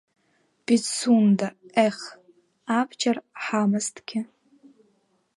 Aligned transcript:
Пицунда 0.65 1.47
ех, 1.87 1.97
абџьар 2.77 3.17
ҳамазҭгьы… 3.43 4.19